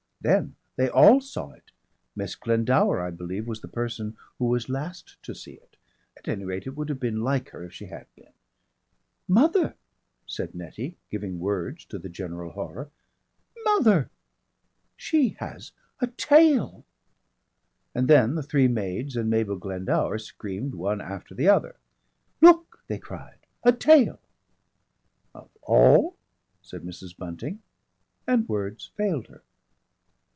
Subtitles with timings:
[0.23, 1.71] Then they all saw it!
[2.15, 5.77] Miss Glendower, I believe, was the person who was last to see it.
[6.15, 8.29] At any rate it would have been like her if she had been.
[9.27, 9.73] "Mother,"
[10.27, 12.91] said Nettie, giving words to the general horror.
[13.65, 14.11] "Mother!
[14.95, 16.85] She has a tail!"
[17.95, 21.77] And then the three maids and Mabel Glendower screamed one after the other.
[22.41, 23.39] "Look!" they cried.
[23.63, 24.19] "A tail!"
[25.33, 26.15] "Of all"
[26.61, 27.17] said Mrs.
[27.17, 27.63] Bunting,
[28.27, 29.41] and words failed her.